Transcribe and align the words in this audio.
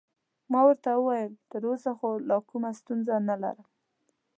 ما 0.51 0.59
ورته 0.67 0.89
وویل: 0.95 1.31
تراوسه 1.49 1.91
خو 1.99 2.09
لا 2.29 2.37
کومه 2.49 2.71
ستونزه 2.79 3.15
نلرم. 3.27 3.67